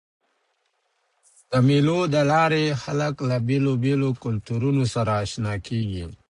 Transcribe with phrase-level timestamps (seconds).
[1.49, 6.05] د مېلو له لاري خلک له بېلابېلو کلتورونو سره اشنا کېږي.